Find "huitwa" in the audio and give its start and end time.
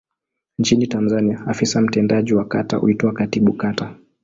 2.77-3.13